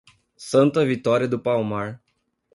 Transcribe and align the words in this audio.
Santa 0.41 0.83
Vitória 0.83 1.27
do 1.27 1.37
Palmar 1.37 2.01